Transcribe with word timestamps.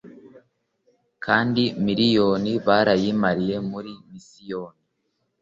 Kandi 1.25 1.63
miriyoni 1.85 2.51
barayimariye 2.65 3.55
muri 3.71 3.91
misiyoni. 4.09 4.81